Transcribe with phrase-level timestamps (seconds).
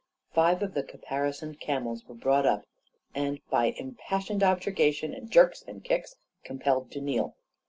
[0.33, 2.65] Five of the caparisoned camels were brought up
[3.13, 7.35] and, by impassioned objurgation and jerks and kicks, compelled to kneel.